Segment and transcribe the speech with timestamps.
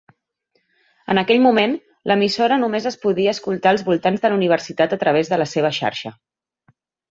[1.13, 1.75] En aquell moment,
[2.13, 5.75] l'emissora només es podia escoltar als voltants de la universitat a través de la seva
[5.83, 6.17] xarxa.